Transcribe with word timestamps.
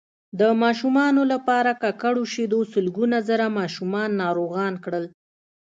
د 0.39 0.41
ماشومانو 0.63 1.21
لپاره 1.33 1.71
ککړو 1.83 2.23
شیدو 2.33 2.59
سلګونه 2.73 3.17
زره 3.29 3.45
ماشومان 3.59 4.09
ناروغان 4.23 4.73
کړل 4.83 5.05